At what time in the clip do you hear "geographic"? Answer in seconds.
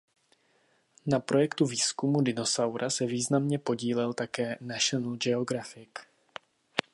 5.15-5.89